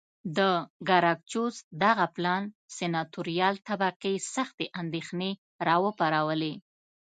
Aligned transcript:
د 0.37 0.39
ګراکچوس 0.87 1.55
دغه 1.83 2.05
پلان 2.15 2.43
سناتوریال 2.77 3.55
طبقې 3.67 4.13
سختې 4.35 4.65
اندېښنې 4.81 5.31
را 5.67 5.75
وپارولې 5.85 6.53